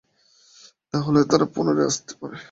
তাহলে 0.93 1.19
তারা 1.23 1.45
পুনরায় 1.53 1.87
আসতে 1.87 2.13
পারে। 2.19 2.37